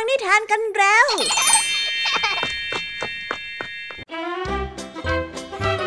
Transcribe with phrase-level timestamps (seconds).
[0.00, 1.06] ังนิทานกันแล้ว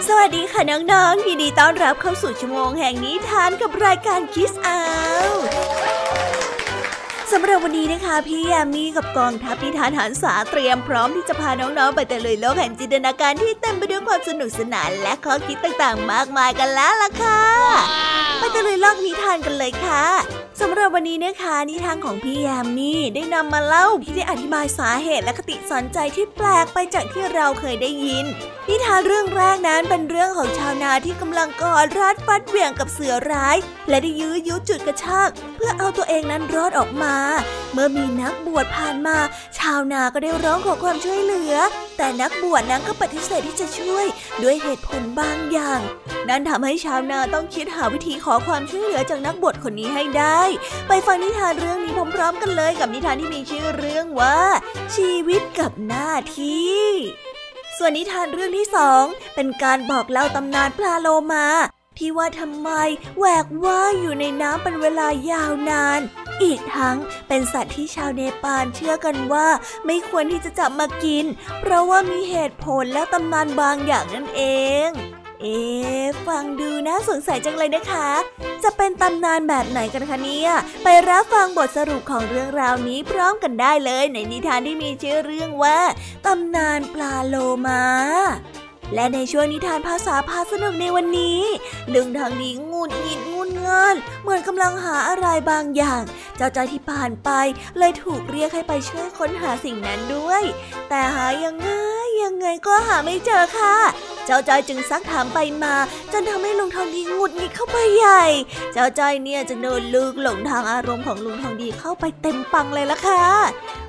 [0.07, 4.79] สวัสดีค่ะน้องๆ ยินดีต้อนรับเข้าสู่ชั่วโมงแห่งนิทานกับรายการคิสอา
[7.31, 20.03] สำหรับวันนี้นะคะพี่ยามีกับกองทัพนิทานหันษาเตรียมพร้อมที่จะพาน้องๆ ไปแต่เลยโลกแห่งจินตนาการที่เต็มไปด้วยความสนุกสนานและข้อคิดต่างๆ มากมายกันแล้วล่ะค่ะ ไปต่เลยโลกนิทานกันเลยค่ะ
[20.61, 28.25] สำหรับวันนี้นะคะนิทานของพี่ยามีได้นำมาเล่าที่ได้อธิบายสาเหตุและคติสอนใจที่แปลกไปจากที่เราเคยได้ยิน
[28.69, 33.57] นิทานเรื่องแรกนั้นเป็นเรื่องของชาวนาที่กำลังกอดรัดฟัดเหวี่ยงกับเสือร้าย
[33.89, 37.15] และได้ยื้อยุดจุดกระชากเพื่อเอาตัวเองนั้นรอดออกมา
[37.73, 39.17] เมื่อมีนักบวชผ่านมา
[39.57, 41.55] ชาวนาก็ได้ร้องขอความช่วยเหลือ
[41.97, 44.05] แต่นักบวชนั้นก็ปฏิเสธที่จะช่วย
[44.43, 45.81] ด้วยเหตุผลบางอย่าง
[46.29, 50.41] นั่นทำให้ชาวนาต้องคิดหาวิธีขอความช่วยเหลือจากนักบวชคนนี้ให้ได้
[50.87, 54.39] ไปฟังนิทานเรื่องนี้พร้อมๆกันเลยกับนิทานที่มีชื่อเรื่องว่า
[54.95, 56.81] ชีวิตกับหน้าที่
[57.77, 59.03] ส่วนนิทานเรื่องที่สอง
[59.35, 61.47] เป็นการบอกเล่าตำนานปลาโลมา
[61.97, 62.69] ที่ว่าทำไม
[63.17, 65.99] แหวกว่ายอยู่ในน้ำเป็นเวลายาวนาน
[66.43, 69.47] อีกทั้งเป็นสัตว์ที่ชาวเนปาลเชื่อกันว่า
[69.85, 71.25] ไม่ควรที่จะจับมากิน
[71.59, 74.41] เพราะว่ามีเหตุผลและตำนานบางอย่างนั่นเอ
[74.87, 74.89] ง
[75.41, 75.59] เอ๊
[76.27, 78.09] ฟังดูน่าสงสัยจังเลยนะคะ
[78.63, 80.49] จะเป็นตำนานแบบไหนกันคะเนี่ย
[80.83, 85.79] ไปรับฟังบทสรุปของเรื่องราวนี้พร้อมกันได้เลยในนิทานที่มีชื่อเรื่องว่า
[86.25, 87.35] ตำนานปลาโล
[87.67, 87.83] มา
[88.95, 91.41] และในช่วงนิทานภาษาพาสนุกในวันนี้
[91.93, 96.01] ลุงทองดีงูดหงิดงุนง่านเหมือนกำลังหาอะไรบางอย่าง
[96.37, 97.29] เจ้าใจที่ผ่านไป
[97.77, 100.43] เลยถูกเรียกให้ไปช่วยค้นหาสิ่งนั้นด้วย
[100.89, 101.69] แต่หายังไง
[102.23, 103.75] ยังไงก็หาไม่เจอค่ะ
[104.25, 105.75] เจ้าจอยจึงซักถามไปมา
[106.11, 108.23] จนทำให้ลุงทองดีงุดหงิดเข้าไปใหญ่
[108.73, 113.25] เจ้าจอยเนี่ยจะโดนลูกหลงทางอารมณ์ของลุงทองดีเข้าไปเต็มปังเลยละค่ะ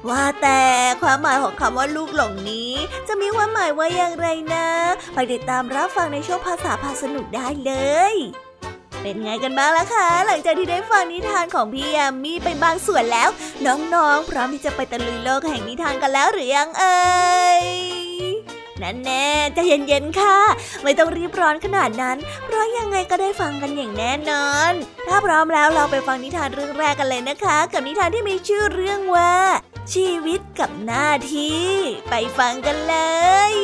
[0.09, 0.61] ว่าแต่
[1.03, 2.73] ความหมายของคำว่าลูกหลงนี้
[3.09, 4.67] จะมีความหมายว่าอย่างไรนะ
[5.15, 7.73] ไปติดตามรับฟังในช่วงภาษาพาสนุกได้เล
[8.13, 8.15] ย
[9.03, 13.29] เป็นไงกันบ้างล่ะคะ หลังจากที่ได้ฟังนิทานของพี่ยามีไปบางส่วนแล้ว
[13.67, 17.01] น้องๆ พร้อมที่จะไปตะลุยโลกแห่งนิทานกันแล้วหรือยังเอ่
[17.65, 17.67] ย
[18.83, 20.39] นั่นแน่ใจะเย็นๆค่ะ
[20.83, 24.73] ไม่ต้องรีบร้อนขนาดนั้น เพราะยังไงก็ได้ฟังกันอย่างแน่นอน
[25.07, 29.35] ถ้าพร้อมแล้วเราไปฟังนิทานเรื่องแรกกันเลยนะคะ กับนิทานที่มีชื่อเรื่องว่า
[29.95, 31.67] ชีวิตกับหน้าที่
[32.11, 32.97] ไปฟังกันเล
[33.53, 33.55] ย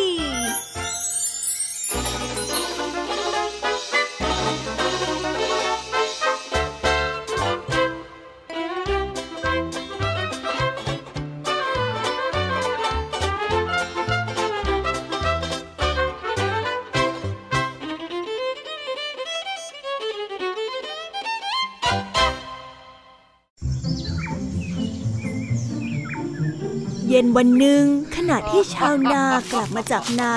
[27.19, 27.84] ย็นวันหนึ่ง
[28.17, 30.34] ขณะที่ชาวนากลับมาจากนา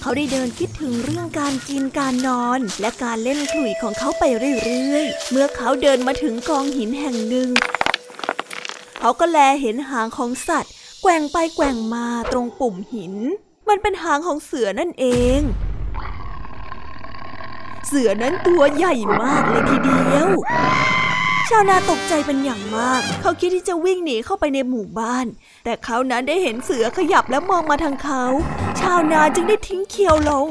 [0.00, 7.48] เขาได้เดินคิดถึงเรื่องการกินการนอน และการเล่นขลุ่ยของเขาไปเรื่อยๆ เมื่อเขาเดินมาถึงกองหินแห่งหนึ่ง
[9.00, 13.14] เขาก็แลเห็นหางของสัตว์ แกว่งไปแกว่งมาตรงปุ่มหิน
[13.68, 15.06] มันเป็นหางของเสือนั่นเอ
[15.38, 15.40] ง
[17.88, 20.28] เสือนั้นตัวใหญ่มากเลยทีเดียว
[21.50, 25.26] ชาวนาตกใจเป็นอย่างมาก เขาคิดที่จะวิ่งหนีเข้าไปในหมู่บ้าน
[25.64, 28.24] แต่เขานั้นได้เห็นเสือขยับและมองมาทางเขา
[28.80, 30.46] ชาวนาจึงได้ทิ้งเคียวลง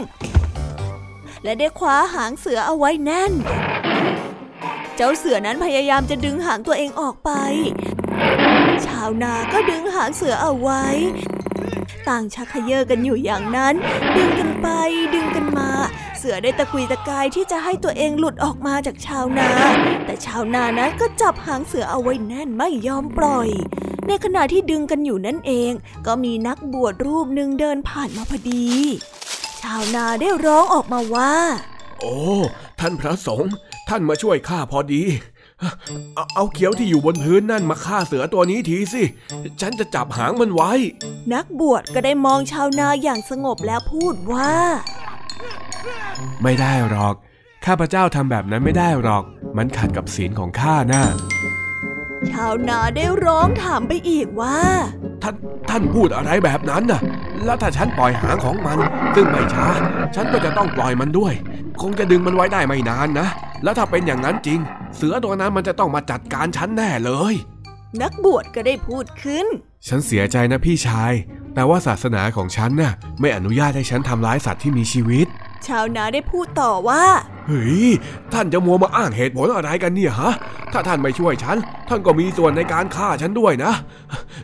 [1.44, 3.34] และได้คว้าหางเสือเอาไว้แน่น
[4.96, 7.32] เจ้าเสือนั้นพยายามจะดึงหางตัวเองออกไป
[8.88, 10.86] ชาวนาก็ดึงหางเสือเอาไว้
[12.10, 13.76] ต่างชักเขยอกันอยู่อย่างนั้น
[14.18, 14.68] ดึงกันไป
[15.14, 15.70] ดึงกันมา
[16.20, 19.50] เสือได้ตะกุยตะกายที่จะให้ตัวเองหลุดออกมาจากชาวนา
[20.06, 23.50] แต่ชาวนานั้นก็จับหางเสือเอาไว้แน่นไม่ยอมปล่อย
[24.08, 25.72] ในขณะที่ดึงกันอยู่นั่นเอง
[26.06, 28.68] ก็มีนักบวชรูปหนึ่งเดินผ่านมาพอดี
[29.62, 31.34] ชาวนาได้ร้องออกมาว่า
[32.00, 32.18] โอ้
[32.80, 33.54] ท่านพระสงฆ์
[33.90, 35.04] ท่านมาช่วยข้าพอดี
[36.16, 39.04] เอาเอาเขียวที่อยู่บนพื้นนั่นมาฆ่าเสือตัวนี้ทีสิ
[39.62, 40.72] ฉันจะจับหางมันไว้
[41.34, 44.54] นักบวชก็ได้มองชาวนาอย่างสงบแล้วพูดว่า
[46.44, 47.16] ไม่ได้หรอก
[47.66, 49.24] ข้าพเจ้าทำแบบนั้นไม่ได้หรอก
[49.58, 51.04] มันขัดกับศีลของข้านะ่ะ
[52.32, 54.58] ชาวนาได้ร้องถามไปอีกว่า
[55.24, 55.36] ท่าน
[55.70, 57.02] ท่านพูดอะไรแบบนั้นน่ะ
[57.46, 58.80] แล้วถ้าฉันปล่อยหางของมัน
[59.16, 59.68] ซึ่งไม่ช้า
[60.16, 61.34] ฉันก็จะต้องปล่อยมันด้วย
[61.82, 63.28] คงจะดึงมันไว้ได้ไม่นานนะ
[63.64, 64.60] แล้วถ้าเป็นอย่างนั้นจริง
[64.96, 67.34] เสือตัวนั้นมันจะต้องมาจัดการฉันแน่เลย
[68.02, 69.46] นักบวชก็ได้พูดขึ้น
[69.88, 71.14] ฉันเสียใจนะพี่ชาย
[71.60, 75.28] แต่ว่าศาสนาของฉันน่ะไม่อนุญาตให้ฉันทำร้ายสัตว์ที่มีชีวิต
[75.68, 77.04] ชาวนาได้พูดต่อว่า
[77.48, 77.88] เฮ้ย
[78.34, 80.34] ท่านจะมัวมาอ้างเหตุผลอะไรกันเนี่ยฮะ
[80.74, 81.58] ถ้าท่านไม่ช่วยฉัน
[81.90, 83.74] ท่านก็มีส่วนในการฆ่าฉันด้วยนะ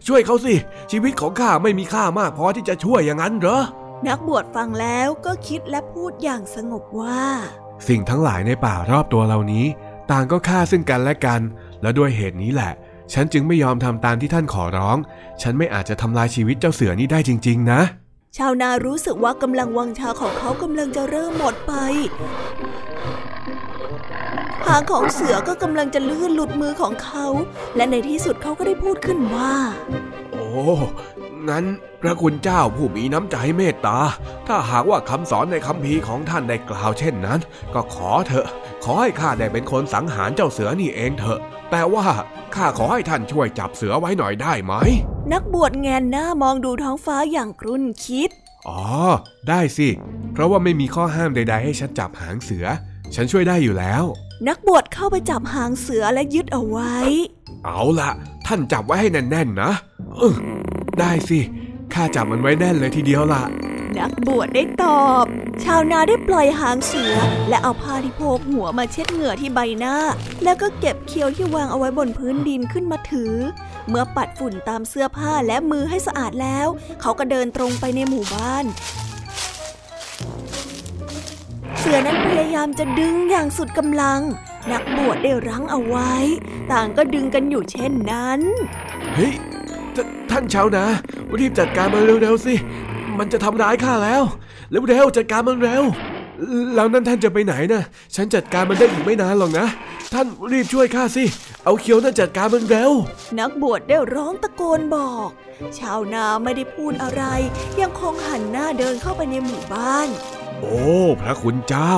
[0.08, 0.54] ช่วยเขาสิ
[0.92, 3.62] ชีวิตของข้าไม่มีค่ามากพอที่จะช่วยอย่างนั้นเหรอ
[4.08, 7.22] นักบวชฟังแล้วก็คิดและพูดอย่างสงบว่า
[7.88, 9.66] สิ่งทั้งหลายในป่ารอบตัวเหล่านี้
[10.12, 11.42] ต่างก็ฆ่าซึ่งกันและกัน
[11.82, 12.74] และด้วยเหตุนี้แหละ
[13.13, 14.98] ฉันจึงไม่ยอมทำตามที่ท่านขอร้อง
[15.42, 17.81] ฉันไม่อาจจะทำลายชีวิตเจ้าเสือนี้ได้จริง ๆ นะ
[18.38, 21.74] ชาวนารู้สึกว่ากำลังวังชาของเขากำลังจะเริ่มหมดไป
[24.68, 27.25] หางของเสือก็กำลังจะลื่นหลุดมือของเขา
[27.75, 29.54] และในที่สุดเขาก็ได้พูดขึ้นว่า
[30.34, 30.50] โอ้
[31.50, 31.66] งั้น
[32.02, 34.00] พระคุณเจ้าผู้มีน้ำใจเมตตา
[34.48, 37.40] ถ้าหากว่าคำสอนในคำพีร์ของท่านได้กล่าวเช่นนั้น
[37.74, 38.48] ก็ขอเถอะ
[38.84, 41.40] ขอให้ข้าได้เป็นคนสังหารเจ้าเสือนี่เองเถอะ
[41.72, 42.08] แต่ว่า
[42.56, 44.74] ข้าขอให้ท่านช่วยจับเสือไว้หน่อยได้ไหม
[45.34, 48.30] นักบวชแงนหน้ามองดูท้องฟ้าอย่างครุ่นคิด
[48.68, 48.84] อ๋อ
[49.50, 49.90] ได้สิ
[50.34, 52.66] เพราะว่าไม่มีข้อห้ามใด ๆ ให้ฉันจับหางเสือ
[53.16, 54.04] ฉันช่วยได้อยู่แล้ว
[54.48, 56.96] นักบวชเข้าไปจับหางเสือและยึดเอาไว้
[57.66, 58.12] เอาละ
[58.48, 59.72] ท่านจับไว้ให้แน่นๆนะ
[60.18, 60.36] เออ
[61.00, 61.40] ได้สิ
[61.94, 63.44] ข้าจับมันไว้แน่นเลยทีเดียวล่ะ
[63.98, 65.25] นักบวชได้ตอบ
[65.63, 67.13] ชาวนาได้ปล่อยหางเสือ
[67.50, 69.96] และเอาผ้าที่โพกหัวมาเช็ดเหงื่อที่ใบหน้า
[70.44, 73.34] แล้วก็เก็บเคี้ยวที่วางเอาไว้บนพื้นดินขึ้นมาถือ
[73.90, 76.68] เมื่อปัดฝุ่นตามเสื้อผ้าและมือให้สะอาดแล้ว
[77.01, 78.66] เขาก็เดินตรงไปในหมู่บ้าน
[79.05, 84.22] เสือนั้นพยายามจะดึงอย่างสุดกำลัง
[84.72, 86.14] นักบวชได้รั้งเอาไว้
[86.72, 88.42] ต่างก็ดึงกันอยู่เช่นนั้น
[89.16, 89.34] เฮ้ย
[89.96, 89.98] ท
[90.32, 90.86] ท่านชาวนา
[91.40, 92.54] รีบจัดการมันเร็วๆสิ
[93.18, 94.24] มันจะทำร้ายข้าแล้ว
[94.90, 95.84] เร็วๆจัดการมันเร็ว
[96.76, 97.84] แล้วนั่นท่านจะไปไหนนะ
[98.16, 99.68] ฉันจัดการมันได้อีกไม่นานหรอกนะ
[100.14, 101.24] ท่านรีบช่วยข้าสิ
[101.64, 102.92] เอาเคียวนั่นจัดการมันเร็ว
[103.40, 105.30] นักบวชได้ร้องตะโกนบอก
[105.80, 107.24] ชาวนาไม่ได้พูดอะไร
[107.82, 110.10] ยังคงหันหน้าเดินเข้าไปในหมู่บ้าน
[110.62, 110.84] โอ้
[111.22, 111.96] พระคุณเจ้า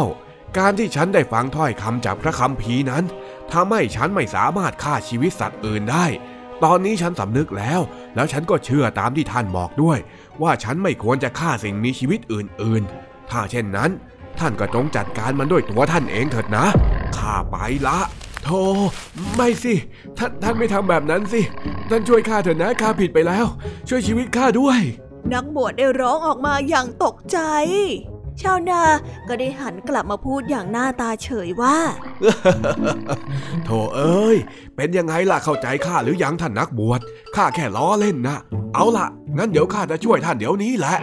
[0.57, 3.03] การที่ฉันได้ฟังถ้อยคำจากพระคำพีนั้น
[3.51, 6.05] ทำให้ฉันไม่สามารถฆ่าชีวิตสัตว์อื่นได้
[6.63, 7.81] ตอนนี้ฉันสำนึกแล้ว
[8.15, 9.99] แล้วฉันก็เชื่อตามที่ท่านบอกด้วย
[10.41, 13.91] ว่าฉันไม่ควรจะฆ่าสิ่งมีชีวิตอื่นๆ ถ้าเช่นนั้น
[14.39, 16.65] ท่านก็จงจัดการมันด้วยตัวท่านเองเถิดนะ
[17.17, 17.55] ข้าไป
[17.87, 17.99] ละ
[18.43, 18.61] โธ่
[19.35, 19.73] ไม่สิ
[20.17, 21.41] ท่านท่านไม่ทำแบบนั้นสิ
[21.89, 23.45] ท่านช่วยข้าเถิดนะข้าผิดไปแล้ว
[23.89, 24.79] ช่วยชีวิตข้าด้วย
[25.33, 27.39] นักบวชได้ร้องออกมาอย่างตกใจ
[28.41, 28.81] ชาวนา
[29.27, 31.77] ก็ได้หันกลับมาพูดอย่างหน้าตาเฉยว่า
[33.65, 34.37] โธ่เอ้ย
[34.75, 37.01] เป็นยังไงล่ะเข้าใจข้าหรือยังท่านนักบวช
[37.35, 38.37] ข้าแค่ล้อเล่นนะ
[38.73, 39.07] เอาล่ะ
[39.37, 40.95] งั้นเดี๋ยวข้าจะช่วยท่านเดี๋ยวนี้แหละ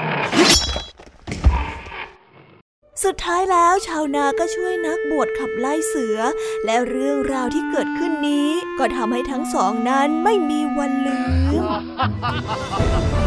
[3.04, 6.18] สุดท้ายแล้วชาวนาก็ช่วยนักบวชขับไล่เสือ
[6.64, 8.48] และเรื่องราวที่เกิดขึ้นนี้
[8.78, 11.20] ก็ทำให้ทั้งสองนั้นไม่มีวันลื
[11.60, 13.23] ม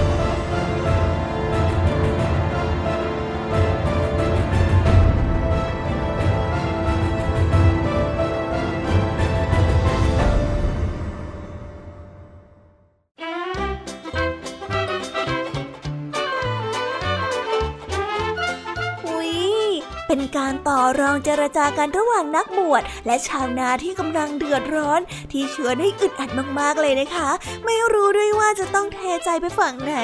[20.68, 25.02] ต่อรองเจรจากันระหว่างนักบวชและชาวนาที่กำลังเดือดร้อน
[25.32, 27.30] ที่เชื้อได้อึดอัดมากๆเลยนะคะ
[27.66, 29.96] ไม่รู้ด้วยว่าจะต้องเทใจไปฝั่งไหน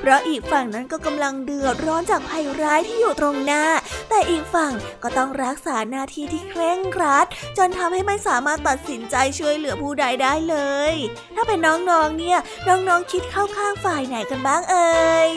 [0.00, 3.62] เพราะอีกฝั่งนั้นก็กำลังเดือดร้อนจากภัยร้ายที่อยู่ตรงหน้า
[4.10, 4.72] แต่อีกฝั่ง
[5.02, 7.26] ก็ต้องรักษาหน้าที่ที่เคร่งครัด
[7.58, 10.56] จนทำให้ไม่สามารถตัดสินใจช่วยเหลือผู้ใดได้เล
[10.92, 10.94] ย
[11.34, 15.28] ถ้าเป็นน้องๆเนี่ยน้องๆคิดเข้าข้างฝ่ายไหนกันบ้างเอ่ย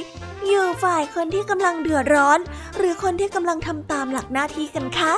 [0.48, 2.40] อยู่ฝ่ายคนที่กำลังเดือดร้อน
[2.78, 5.14] หรือคนที่กำลังทำตามหลักหน้าที่กันคะ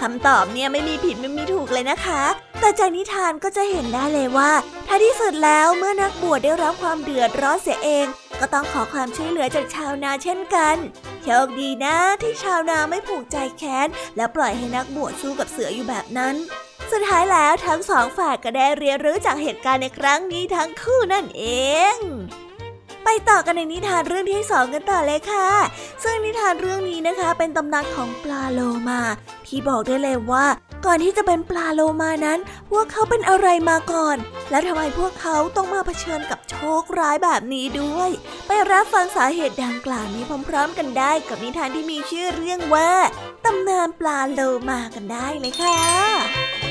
[0.00, 2.22] คำตอบเนี่ยไม่มีผิดไม่มีถูกเลยนะคะ
[2.60, 4.50] แต่จากนิทานก็จะเห็นได้เลยว่า
[4.88, 8.06] ท้ายที่สุดแล้วเมื่อนักบวชได้รับความเดือดร้อนเสียเอง
[8.42, 10.76] ก็ต้องขอความช่วยเหลือจากชาวนาเช่นกัน
[11.22, 16.34] โชคดีนะที่ชาวนาไม่ผูกใจแค้น และปล่อยให้นักบวชสู้กับเสืออยู่แบบนั้น
[16.92, 21.44] สุดท้ายแล้วทั้งสองฝ่ายก็ได้เรียนรู้จากเหตุการณ์ในครั้งนี้ทั้งคู่นั่นเอ
[21.94, 21.96] ง
[23.04, 25.50] ไปต่อกันในนิทานเรื่องที่สองกันต่อเลยค่ะ
[26.04, 29.00] ซึ่งนิทานเรื่องนี้นะคะ เป็นตำนานของปลาโลมา
[29.46, 30.46] ที่บอกได้เลยว่า
[30.86, 32.38] ก่อนที่จะเป็นปลาโลมานั้น
[32.70, 34.16] พวกเขาเป็นอะไรมาก่อน
[34.50, 38.10] และทำไมพวกเขาต้องมาเผชิญกับโชคร้ายแบบนี้ด้วย
[38.46, 42.90] ไปรับฟังสาเหตุดังกล่าวนี้พร้อม ๆ กันได้กับนิทานที่มีชื่อเรื่องว่า
[43.44, 46.61] ตำนานปลาโลมากันได้เลยค่ะ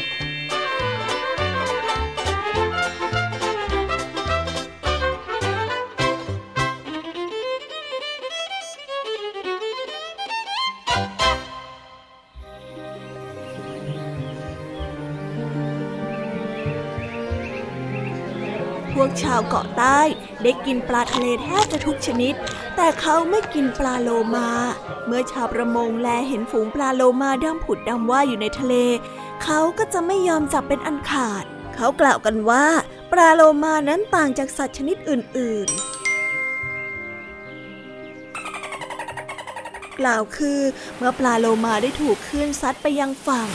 [18.93, 19.99] พวกชาวเกาะใต้
[20.43, 22.33] ได้กินปลาทะเลแทบจะทุกชนิด
[22.75, 24.49] แต่เขาไม่กินปลาโลมา
[25.07, 28.75] เมื่อชาวประมงแลเห็นฝูงปลาโลมาดำผุดดำว่ายอยู่ในทะเล
[29.43, 31.43] เขาก็จะไม่ยอมจับเป็นอันขาด
[31.75, 32.65] เขากล่าวกันว่า
[33.11, 35.99] ปลาโลมานั้นต่างจากสัตว์ชนิดอื่น ๆ
[39.99, 40.59] กล่าวคือ
[40.97, 43.47] เมื่อปลาโลมาได้ถูกคลื่นซัดไปยังฝั่ง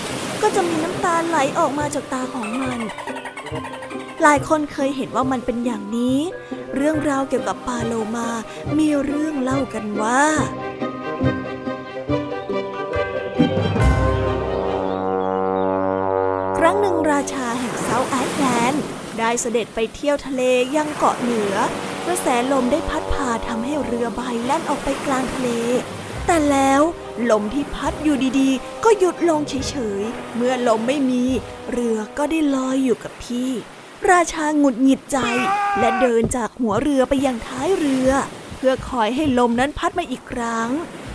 [0.42, 2.80] ก็จะมีน้ำตาไหลออกมาจากตาของมัน
[4.22, 6.18] หลายคนเคยเห็นว่ามันเป็นอย่างนี้
[6.76, 8.28] เรื่องราวเกี่ยวกับปลาโลมา
[8.78, 10.24] มีเรื่องเล่ากันว่า
[16.58, 18.84] ครั้งหนึ่งราชาแห่งเซาท์แอตแลนด์
[19.18, 20.42] ได้เสด็จไปเที่ยวทะเล
[20.76, 21.54] ยังเกาะเหนือ
[22.06, 25.48] กระแสลมได้พัดพาทำให้เรือใบแล่นออกไปกลางทะเล
[26.26, 26.82] แต่แล้ว
[27.30, 31.24] ลมที่พัดอยู่ดีๆ ก็หยุดลงเฉยๆ เมื่อลมไม่มี
[31.70, 33.50] เรือก็ได้ลอยอยู่กับที่
[34.10, 35.18] ราชาหงุดหงิดใจ
[35.78, 38.08] และเดินจากหัวเรือไปยังท้ายเรือ
[38.56, 40.70] เพื่อคอยให้ลมนั้นพัดมาอีกครั้ง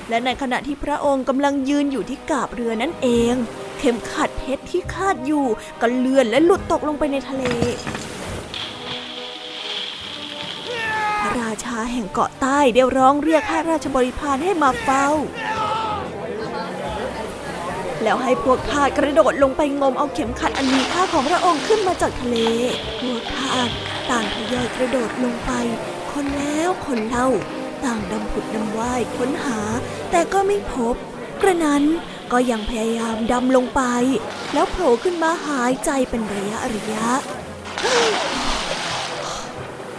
[0.09, 3.33] และในขณะที่พระองค์กำลังยืนอยู่ที่กาบเรือนั่นเอง
[3.79, 5.45] เข็มขัดเพชรที่คาดอยู่
[5.81, 7.43] ก็เลื่อนและหลุดตกลงไปในทะเล
[11.23, 15.07] พราชาแห่งเกาะใต้ได้ร้องเรียกข้าราชบริพารให้มาเฝ้า
[18.03, 22.37] แล้วให้พวกทาสกระโดดลงไปงมเอาเข็มขัดอันมีค่าของพระองค์ขึ้นมาจากทะเล
[23.01, 23.69] พวกทาส
[24.09, 25.51] ต่างทยอยกระโดดลงไป
[26.11, 27.27] คนแล้วคนเล่า
[27.85, 29.59] ต่างดำผุดดำว่ายค้นหา
[30.11, 30.95] แต่ก็ไม่พบ
[31.41, 31.83] กระนั้น
[32.31, 33.81] ก็ยังพยายามดำลงไป
[34.53, 37.07] แล้วโผล่ขึ้นมาหายใจเป็นระยะระยะ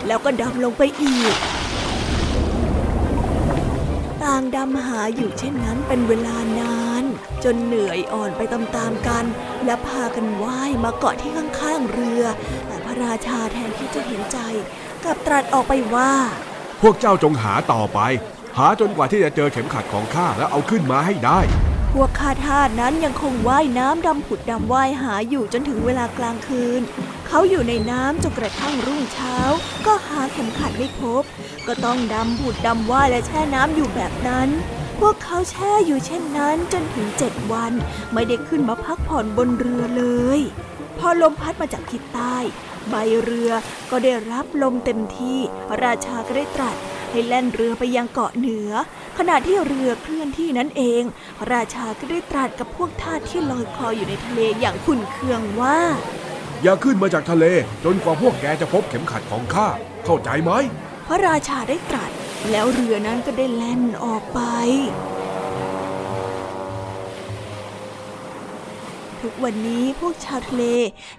[0.07, 1.35] แล้วก็ดำลงไปอีก
[4.23, 6.82] ต่างดำหาอยู่เช่นนั้นเป็นเวลานาน
[7.45, 9.25] จนเหนื่อยอ่อนไปตามๆกัน
[9.65, 12.25] และพากันว่ายมาเกาะที่ข้างๆเรือ
[12.67, 14.39] แต่พระราชาแทนที่จะเห็นใจ
[15.05, 16.13] กลับตรัสออกไปว่า
[16.83, 18.01] พวกเจ้าจงหาต่อไป
[18.59, 21.41] หาจนกว่าที่จะเจอเข็มขัดของข้าแล้วเอาขึ้นมาให้ได้
[21.93, 26.81] พวกข้าทาสนั้นยังคงว่ายน้ำดำผุดดำว่ายหาอยู่จนถึงเวลากลางคืน
[27.29, 29.37] เขาอยู่ในน้ำจนกระทั่งรุ่งเช้า
[29.87, 31.23] ก็หาเข็มขัดไม่พบ
[31.67, 34.49] ก็ต้องดำผุดดำว่ายและแช่น้ำอยู่แบบนั้น
[35.07, 37.73] พวกเขาแช่อยู่เช่นนั้นจนถึงเจ็ดวัน
[38.13, 40.05] ไม่ได้ขึ้นมาพักผ่อนบนเรือเล
[40.39, 40.41] ย
[40.99, 42.37] พอลมพัดมาจากทิศใต้
[42.91, 42.95] ใบ
[43.25, 43.51] เรือ
[43.91, 45.39] ก็ได้รับลมเต็มที่
[45.83, 46.77] ราชาก็ได้ตรัส
[47.11, 48.71] ให้แล่นเรือไปยังเกาะเหนือ
[49.19, 51.03] ขณะที่เรือเคลื่อนที่นั้นเอง
[51.53, 55.79] ราชาก็ได้ตรัสกับพวกทาสที่ลอยคออยู่ในทะเลอย่างขุ่นเคืองว่า
[56.63, 57.45] อย่าขึ้นมาจากทะเล
[57.85, 59.69] จนกว่าพวกแกจะพบเข็มขัดของข้า
[60.05, 60.53] เข้าใจไหม
[61.07, 62.12] พระราชาได้ตรัส
[62.51, 64.41] แล้วเรือนั้นก็ได้แล่นออกไป
[69.23, 70.65] ทุกวันนี้พวกชาวทะเล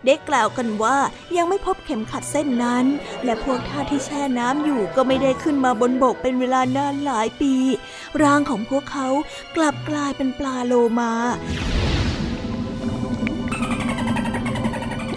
[0.06, 0.98] ได้กล่าวกันว่า
[1.38, 2.86] ยังไม่พบเข็มขัดเส้นนั้น
[3.24, 7.54] และพวกท่าที่แช่น้ำอยู่ก็ไม่ได้ขึ้นมาบนบกเป็นเวลานานหลายปี
[8.22, 9.08] ร่างของพวกเขา
[9.56, 11.14] กลับกลายเป็นปลาโลมา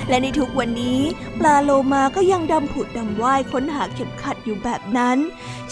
[0.08, 1.00] และในทุกวันนี้
[1.40, 5.18] ปลาโลมาก็ยังดำผุดดำว่ายค้นหาเข็มขัดอยู่แบบนั้น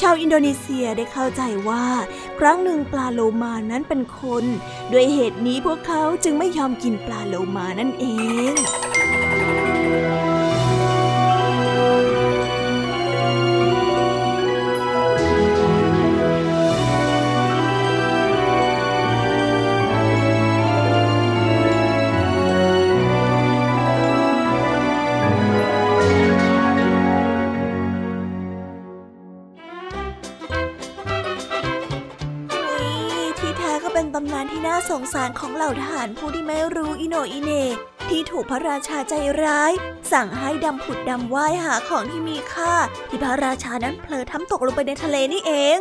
[0.00, 1.84] ชาวอินโดนีเซียได้เข้าใจว่า
[2.38, 4.44] ครั้งหนึ่งปลาโลมานั้นเป็นคน
[4.92, 8.06] ด้วยเหตุนี้พวกเขาจึงไม่ยอมกินปลาโลมานั่นเอ
[8.52, 8.54] ง
[37.33, 37.52] อิเน
[38.09, 39.73] ที่ถูกพระราชาใจร้าย
[40.12, 42.73] สั่งให้ดำผุดดำว่ายหาของที่มีค่า
[43.09, 45.78] ที่พระราชานั้นเผลอทำตกลงไปในทะเลนี่เอง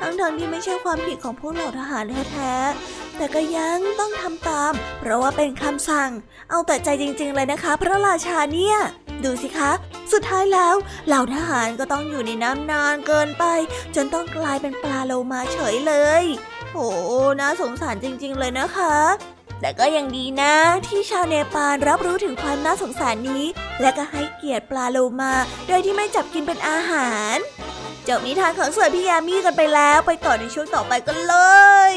[0.00, 6.10] ทั้งๆที่ไม่ใช่ความผิดของพวกเหล่าทหารแท้ๆแต่ก็ยังต้องทำตาม เพราะว่าเป็นคำสั่ง
[6.50, 8.76] เอาแต่ใจจริง ๆ เลยนะคะ พระราชาเนี่ย
[9.24, 9.70] ดูสิคะ
[10.12, 10.74] สุดท้ายแล้ว
[11.06, 13.44] เหล่าทหารก็ต้องอยู่ในน้ำนานเกินไป
[13.94, 16.24] จนต้องกลายเป็นปลาโลมาเฉยเลย
[16.72, 16.86] โอ้
[17.40, 18.96] น่าสงสารจริง ๆ เลยนะคะ
[19.62, 20.54] แต่ก็ยังดีนะ
[20.86, 23.44] ที่ชาวเนปาลรับรู้ถึงความน่าสงสารนี้
[23.80, 25.32] และก็ให้เกียรติปลาโลมา
[25.68, 27.36] โดยที่ไม่จับกินเป็นอาหาร
[28.08, 31.34] จบนิทานของสวยพี่ยามีกันไปแล้วไปต่อในช่วงต่อไปกันเล
[31.92, 31.94] ย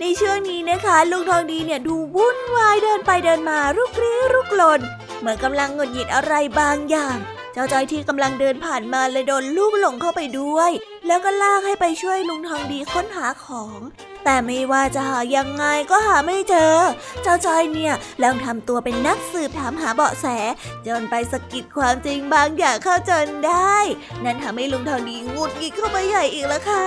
[0.00, 4.80] ในช่วงนี้นะคะ ลุงทองดีเนี่ยดูวุ่นวายเดินไปเดินมารุกรี้รุกลน
[5.20, 7.16] เหมือนกำลังหงุดหงิดอะไรบางอย่าง
[7.52, 10.70] เจ้าจ้อยที่กำลังเดินผ่านมาเลยโดนลูกหลงเข้าไปด้วย
[11.06, 13.78] แล้วก็ลากให้ไปช่วยลุงทองดีค้นหาของ
[14.28, 16.74] แต่ไม่ว่าจะหายังไงก็หาไม่เจอ
[17.22, 20.26] เจ้าจอยเนี่ยลองทำตัวเป็นนักสืบถามหาเบาะแส
[20.86, 23.76] จนไปสะกิดความจริงบางอย่างเข้าจนได้
[24.24, 26.86] นั่นทำให้ลุงทองดีงุดหงิดเข้าไปใหญ่อีกแล้วค่ะ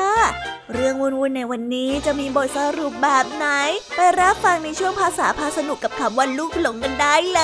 [0.74, 3.48] เรื่องวุ่นๆในวันนี้จะมีบทสรุปแบบไหน
[3.96, 7.41] ไปรับฟังในช่วงภาษาพาสนุกกับคำว่าลูกหลงกันได้เล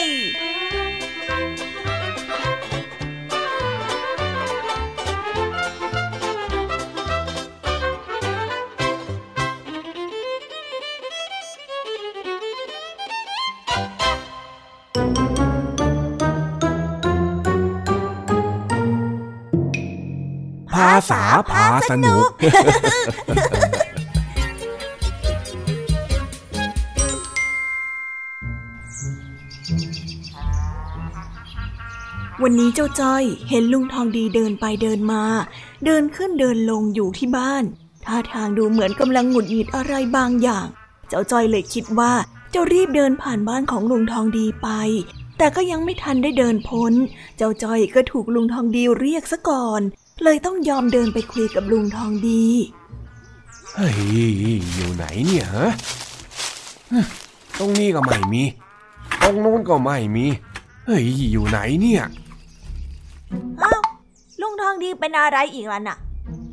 [0.00, 0.02] ย
[21.10, 22.24] ษาพาสนุก
[32.42, 35.22] วันนี้เจ้าจ้อยเห็นลุงทองดีเดินไปเดินมา
[35.84, 37.64] เดินขึ้นเดินลงอยู่ที่บ้าน
[38.04, 40.66] ท่าทางดูเหมือนกำลังหงุดหงิดอะไรบางอย่าง
[41.08, 42.12] เจ้าจ้อยเลยคิดว่า
[42.54, 44.68] จะรีบเดินผ่านบ้านของลุงทองดีไป
[45.38, 46.92] แต่ก็ยังไม่ทันได้เดินพ้น
[47.36, 49.80] เจ้าจ้อยก็ถูกลุงทองดีเรียกซะก่อน
[50.24, 52.44] เลยต้องยอมเดินไปคุยกับลุงทองดี
[53.74, 53.94] เฮ้ย
[54.74, 55.70] อยู่ไหนเนี่ยฮะ
[56.92, 56.98] ฮึ
[57.58, 58.42] ตรงนี้ก็ไม่มี
[59.22, 60.26] ตรงนู้นก็ไม่มี
[60.86, 62.02] เฮ้ย อยู่ไหนเนี่ย
[63.58, 63.72] เอ้า
[64.40, 65.98] ลุงทองดีเป็นอะไรอีกล่ะน่ะ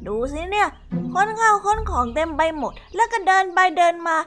[0.07, 0.67] ดูสิเนี่ย
[1.13, 4.17] ค้นข้าวค้นของเต็มไปหมด แล้วก็เดินไปเดินมา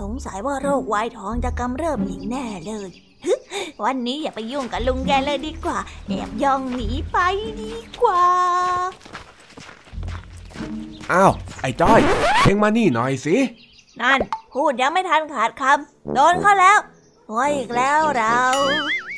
[0.00, 3.05] สงสัยว่าโรคไวท้องจะกำเริบอีกแน่เลยฮึ
[3.84, 5.78] วันนี้อย่าไปยุ่งกับลุงแกเลยดีกว่า
[6.08, 7.18] แอบย่องหนีไป
[7.62, 8.24] ดีกว่า
[11.12, 12.00] อ้าว ไอ้จ้อย
[12.42, 13.36] เอ็งมานี่หน่อยสิ
[14.00, 14.20] นั่น
[14.54, 16.78] พูดยังไม่ทันขาดคำโดนเขาแล้ว
[17.28, 18.38] โอ้ยอีกแล้วเรา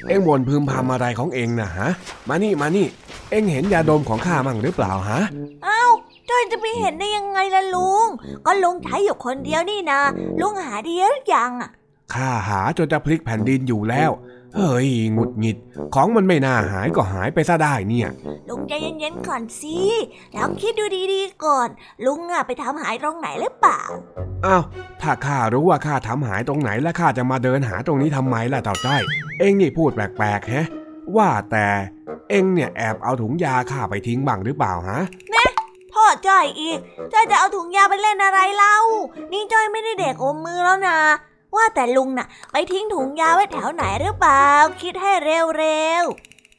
[0.09, 1.89] เอ็งบ่นพึมพำอะไรของเอ็งนะฮะ
[2.29, 2.87] มานี่มานี่
[3.31, 5.21] เอ็งเห็นยาดมของข้ามั่งหรือเปล่าฮะ
[5.65, 5.83] เอ้า
[6.29, 8.07] จอยจะไปเห็นได้ยังไงล่ะลุง
[8.47, 10.01] ก็ลุงใช้อยู่คนเดียวนี่นะ
[10.41, 11.71] ลุงหาดีหรือยังอะ
[12.15, 14.11] ข้าหาจนจะพลิกแผ่นดินอยู่แล้ว
[14.57, 15.57] เฮ้ยหงุดหงิด
[15.95, 18.09] ของมันไม่น่าหายก็หายไปซะได้เนี่ย
[18.49, 19.79] ลุงใจเย็นๆก่อนสิ
[20.35, 21.69] แล้วคิดดูดีๆก่อน
[22.07, 23.83] ลุงอะไปทำหายตรงไหนหรือเปล่า
[24.47, 24.63] อ้าว
[25.03, 29.03] ถ้าข้ารู้ว่าข้าทำหายตรงไหนแล้วข้าจะมาเดินหาตรงนี้ทำไมล่ะเต่าจ้อย
[29.39, 30.67] เอ็งนี่พูดแปลกๆแฮะ
[31.17, 31.67] ว่าแต่
[32.31, 35.01] เอ็งเนี่ยแอบเอาถุงยาข้าไปทิ้งบ้างหรือเปล่าฮะ
[35.91, 36.79] โทษจ้อยอีก
[37.13, 38.79] จ้อยจะเอาถุงยาไปเล่นอะไรเล่า
[39.33, 40.99] นี่จ้อยไม่ได้เด็กอมมือแล้วนะ
[41.57, 44.45] ว่าแต่ลุงน่ะ ไปทิ้งถุงยาไว้แถวไหนหรือเปล่า
[44.83, 46.05] คิดให้เร็ว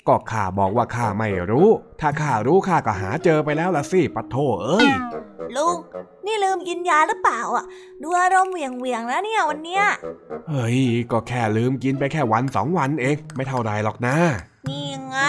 [0.07, 5.75] ก็ข้าบอกว่าข้าไม่รู้ ถ้าข้ารู้ข้าก็หาเจอไปแล้วละสิปัดโทเอ้ยๆลุง
[6.25, 7.65] นี่ลืมกินยาหรือเปล่าอะ
[8.01, 9.83] ดูอารมณ์เหวี่ยงๆแล้วเนี่ยวันเนี้ย
[10.49, 10.79] เฮ้ย
[11.11, 14.17] ก็แค่ลืมกินไปแค่วันสองวันเอง ไม่เท่าไรหรอกนะ
[14.67, 15.19] นี่ไง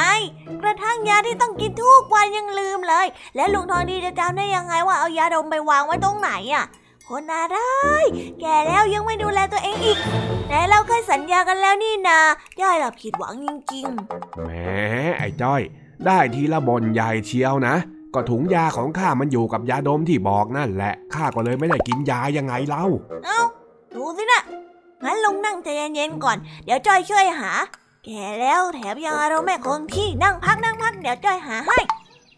[0.62, 6.64] กระทั่งยาที่ต้องกินทุกวันยังลืมเลย แล้วลุงทองดีจะจำได้ยังไงว่าเอายาดมไปวางไว้ตรงไหนอะ
[7.10, 7.58] คนอะไร
[8.40, 9.98] แก่แล้วยังไม่ดูแลตัวเองอีก
[10.48, 12.18] แต่เราเคยสัญญากันแล้วนี่นา
[12.60, 13.86] ย่อยเราผิดหวังจริง
[14.42, 14.48] แหม
[15.18, 15.62] ไอ้จ้อย
[16.06, 17.74] ได้ทีละบนใหญ่เชียวนะ
[18.14, 23.40] ก็ถุงยาของข้ามันอยู่กับยาดมที่บอกนั่นแหละ ข้าก็เลยไม่ได้กินยายังไงเล่าๆเอ้า
[23.94, 24.42] ดูสินะ
[25.04, 27.50] งั้นลุงนั่งใจเย็นๆก่อน เดี๋ยวจ้อยช่วยหา
[28.04, 31.78] แก่แล้วแถมยังอารมณ์ไม่คงที่นั่งพักนั่งพักเดี๋ยวจ้อยหาให้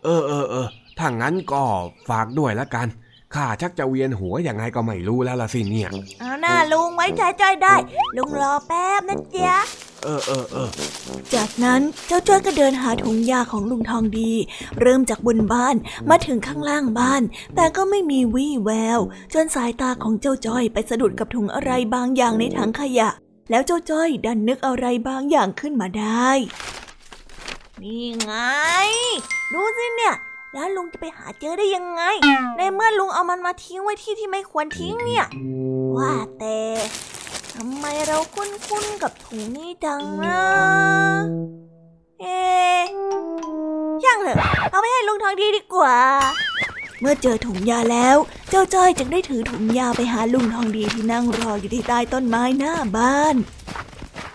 [0.04, 0.66] เออเออเออ
[0.98, 1.62] ถ้างั้นก็
[2.08, 2.86] ฝากด้วยละกัน
[3.34, 5.88] ข้าชักจะเวียนหัวยังไงก็ไม่รู้แล้วละสิเนี่ย
[6.20, 7.74] เอาหน้าลุงไว้ใจจ้อยได้
[8.16, 9.56] ลุงรอแป๊บนะจ๊ะ
[10.04, 10.68] เออเออเออ
[11.34, 14.32] จากนั้นเจ้าจ้อยก็เดินหาถุงยาของลุงทองดี
[14.80, 15.76] เริ่มจากบนบ้าน
[16.10, 17.22] มาถึงข้างล่างบ้าน
[17.56, 19.00] แต่ก็ไม่มีวี่แวว
[19.34, 23.08] จนสายตาของเจ้าจ้อยไปสะดุดกับถุงอะไรบางอย่างในถังขยะ
[23.50, 26.30] แล้วเจ้าจ้อยดันนึกอะไรบางอย่างขึ้นมาได้
[27.82, 28.32] นี่ไง
[29.52, 30.14] ดูสิเนี่ย
[30.54, 32.02] แล้วลุงจะไปหาเจอได้ยังไง
[32.56, 35.26] ในเมื่อลุงเอามันมาทิ้งไว้ที่ที่ไม่ควรทิ้งเนี่ย
[35.96, 36.58] ว่าแต่
[37.54, 40.42] ทำไมเราคุ้นๆกับถุงนี้จังนะ
[42.20, 42.82] เอ๊ะ
[44.02, 44.38] ช่างเถอะ
[44.70, 45.96] เอาไปให้ลุงทองดีดีกว่า
[47.00, 48.16] เมื่อเจอถุงยาแล้ว
[48.50, 53.36] เจ้าจ้อยจึงได้ถือถุงยาไปหาลุงทองดีที่นั่งรออยู่ที่ใต้ต้นไม้หน้าบ้าน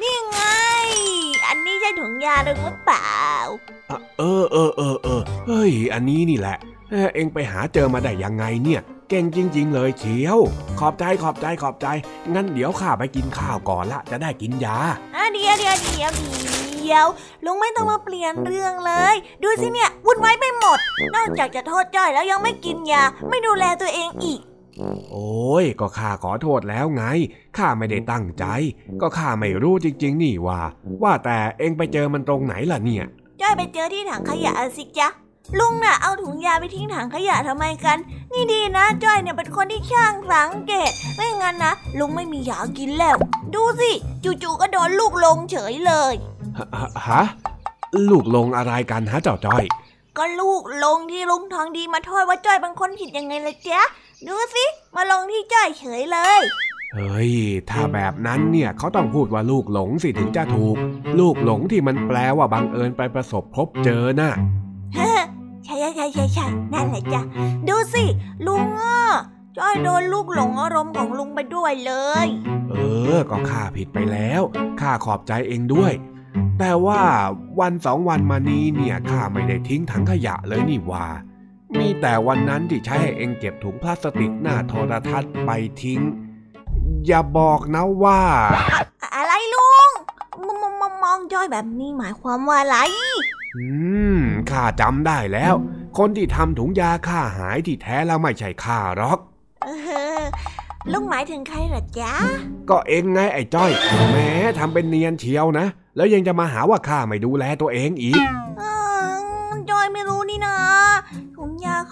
[0.01, 0.37] นี่ไง
[1.87, 3.17] ช่ถุงยาหรือเปล่า
[3.89, 6.57] อะเออเออเออเออเฮ้ย อันนี้นี่แหละ
[6.91, 10.39] เอ้อเอ็งไปหาเจอมาได้ยังไงเนี่ย เก่งจริง ๆ เลยเชียว
[10.79, 11.87] ขอบใจขอบใจขอบใจ
[12.33, 14.77] งั้นเดี๋ยวข้าไปกินข้าวก่อนละจะได้กินยา
[15.15, 16.11] อะเดียวเดียวเดียว
[16.75, 17.05] เดียว
[17.45, 20.79] ลุงไม่ต้องมาเปลี่ยนเรื่องเลย ดูสิเนี่ยวุ่นวายไปหมด
[21.15, 24.41] นอกจากจะโทษจ้อยแล้วยังไม่กินยา ไม่ดูแลตัวเองอีก
[25.11, 27.03] โอ้ย ก็ข้าขอโทษแล้วไง
[27.57, 28.45] ข้าไม่ได้ตั้งใจ
[29.01, 30.59] ก็ข้าไม่รู้จริง ๆ นี่ว่า
[31.03, 33.05] ว่าแต่เอ็งไปเจอมันตรงไหนล่ะเนี่ย
[33.41, 35.09] จ้อยไปเจอที่ถังขยะอะสิจ๊ะ
[35.59, 37.97] ลุงน่ะเอาถุงยาไปทิ้งถังขยะทำไมกัน
[38.33, 43.15] นี่ดีนะ จ้อยเนี่ยเป็นคนที่ช่างสังเกต ไม่งั้นนะลุงไม่มียากินแล้ว
[43.55, 43.91] ดูสิ
[44.23, 46.13] จู่ๆก็โดนลูกลงเฉยเลย
[47.07, 47.23] ฮะ
[48.09, 49.63] ลูกลงอะไรกันฮะเจ้าจ้อย
[50.17, 53.81] ก็ลูกลงที่ลุงทองดีมาโทษว่าจ้อยเป็นคนผิดยังไงล่ะจ๊ะ
[54.25, 56.41] ดูสิมาลงที่จ้อยเฉยเลย
[56.93, 57.31] เฮ้ย
[57.69, 60.75] ถ้าแบบนั้นเนี่ยเขาต้องพูดว่าลูกหลงสิถึงจะถูก
[61.19, 64.31] ลูกหลงที่มันแปลว่าบังเอิญไปประสบพบเจอน่ะ
[64.93, 65.11] ใช่
[65.65, 67.21] ใช่ใช่ใช่ใช่นั่นแหละจ้ะ
[67.67, 68.03] ดูสิ
[68.47, 68.99] ลุงอะ
[69.57, 71.93] จ้อยโดนลูกหลงอารมณ์ของลุงไปด้วยเล
[72.25, 72.27] ย
[72.69, 72.75] เอ
[73.15, 74.41] อ ก็ข้าผิดไปแล้ว
[74.81, 75.93] ข้าขอบใจเองด้วย
[76.59, 77.03] แต่ว่า
[77.59, 81.07] วันสองวันมานี้เนี่ยข้าไม่ได้ทิ้งถังขยะเลยนี่หว่า
[81.79, 85.49] มีแต่วันนั้นที่ใช้ให้เองเก็บถุงพลาสติกหน้าโทรทัศน์ไป
[85.81, 86.01] ทิ้ง
[87.05, 88.21] อย่าบอกนะว่า
[89.15, 89.89] อะไรลุง
[90.45, 92.77] มมมมองจ้อยแบบนี้หมายความว่าอะไร
[93.55, 93.65] อื
[94.17, 95.53] มข้าจำได้แล้ว
[95.97, 99.19] คนที่ทำถุงยาข้าหายที่แท้แล้วไม่ใช่ข้าหรอก
[99.63, 99.67] เอ
[100.19, 100.21] อ
[100.91, 102.13] ลุงหมายถึงใครเหรอจ๊ะ
[102.69, 103.71] ก็เองไงไอ้จ้อย
[104.11, 108.21] แม้ทำเป็นเนียนเชียวนะ แล้วยังจะมาหาว่าข้าไม่ดูแลตัวเองอีก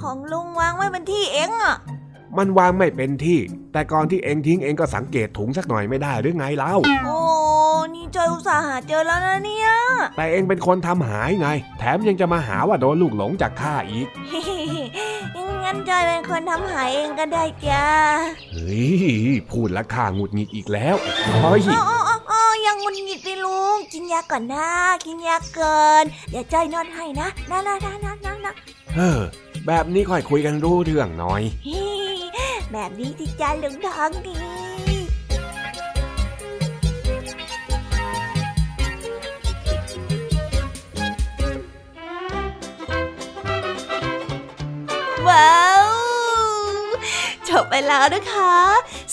[0.02, 1.76] ของลุงวางไว้เป็นที่เองอะ
[2.38, 3.40] มันวางไม่เป็นที่
[3.74, 6.74] แต่ก่อนที่เองทิ้งเองก็สังเกตถุงสักหน่อยไม่ได้หรือไงเล่า
[7.06, 7.20] โอ้
[7.94, 9.70] นี่จ้อยอุตส่าห์หาเจอแล้วนะเนี่ย
[10.16, 14.08] แต่เองเป็นคนทำหายไง แถมยังจะมาหาว่าโดนลูกหลงจากข้าอีก
[15.64, 17.86] งั้นจ้อยเป็นคนทำหายเองก็ได้จ้า
[18.54, 20.96] เฮ้ย พูดแล้วข้าหงุดหงิดอีกแล้ว
[21.42, 24.70] เฮ้ยอ๋ออ๋ออ๋อยังงุนหงิดสิลุง กินยาก่อนนะ
[25.06, 28.54] กินยาเกิน เดี๋ยวจ้อยนวดให้นะนะนะนะนะนะนะ
[28.96, 29.22] เออ
[29.68, 31.42] แบบนี้ค่อยคุยกันรู้เรื่องหน่อย
[32.72, 34.36] แบบนี้ที่จ้าลุงทองดี
[45.28, 45.88] ว้าว
[47.50, 48.56] จบไปแล้วนะคะ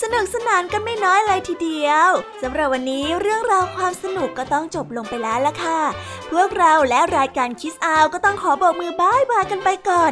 [0.01, 2.09] สนุกสนานกันไม่น้อยเลยทีเดียว
[2.41, 5.81] สำหรับวันนี้เรื่องราวความสนุกก็ต้องจบลงไปแล้วละค่ะ
[6.31, 10.11] พวกเราและรายการคิสอาวก็ต้องขอบอกมือบายบายกันไปก่อน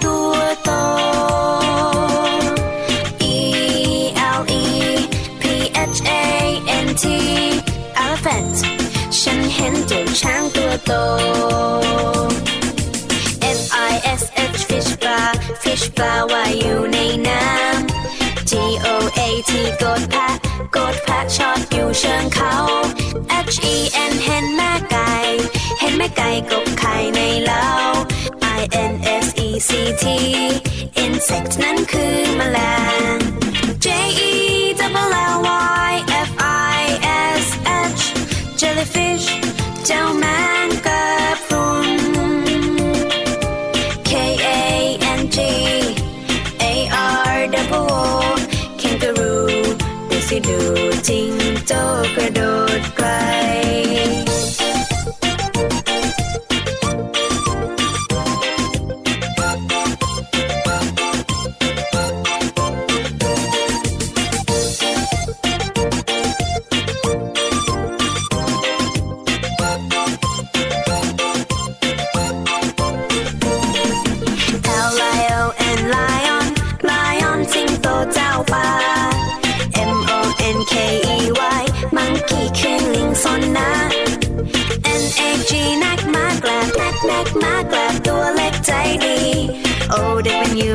[9.61, 10.91] ห็นเจ้าช้างตัวโต
[13.57, 13.59] F
[13.91, 14.23] I S
[14.55, 15.21] H fish ปลา
[15.61, 16.97] fish ปลาว่ายอยู่ใน
[17.27, 18.51] น้ำ G
[18.85, 18.87] O
[19.19, 20.29] A T กดแพะ
[20.75, 22.55] กดแพะชอดอยู่เชิงเขา
[23.53, 23.75] H E
[24.11, 25.13] N เห็นแม่ไก่
[25.79, 27.67] เห็นแม่ไก่กบไข่ในเล้า
[28.59, 28.93] I N
[29.23, 29.69] S E C
[30.03, 30.05] T
[31.03, 32.57] insect นั้นคือแมล
[33.15, 33.40] ง
[50.51, 50.59] จู
[51.07, 51.31] จิง
[51.67, 51.81] โจ้
[52.15, 52.41] กระโด
[52.79, 53.07] ดไกล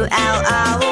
[0.06, 0.85] W L